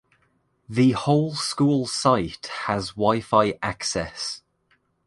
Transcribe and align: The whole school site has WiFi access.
The 0.67 0.93
whole 0.93 1.35
school 1.35 1.85
site 1.85 2.47
has 2.65 2.93
WiFi 2.97 3.59
access. 3.61 4.41